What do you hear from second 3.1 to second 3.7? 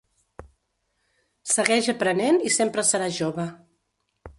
jove.